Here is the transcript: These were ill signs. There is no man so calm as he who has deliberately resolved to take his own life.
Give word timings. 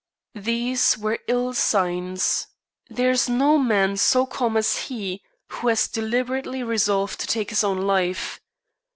These 0.43 0.97
were 0.97 1.19
ill 1.27 1.53
signs. 1.53 2.47
There 2.89 3.11
is 3.11 3.29
no 3.29 3.59
man 3.59 3.97
so 3.97 4.25
calm 4.25 4.57
as 4.57 4.75
he 4.87 5.21
who 5.49 5.67
has 5.67 5.87
deliberately 5.87 6.63
resolved 6.63 7.19
to 7.19 7.27
take 7.27 7.51
his 7.51 7.63
own 7.63 7.77
life. 7.77 8.41